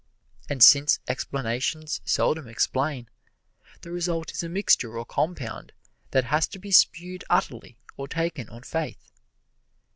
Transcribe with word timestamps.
And 0.49 0.63
since 0.63 0.97
explanations 1.07 2.01
seldom 2.05 2.47
explain, 2.47 3.07
the 3.81 3.91
result 3.91 4.31
is 4.31 4.41
a 4.41 4.49
mixture 4.49 4.97
or 4.97 5.05
compound 5.05 5.73
that 6.09 6.23
has 6.23 6.47
to 6.47 6.57
be 6.57 6.71
spewed 6.71 7.23
utterly 7.29 7.77
or 7.97 8.07
taken 8.07 8.49
on 8.49 8.63
faith. 8.63 9.11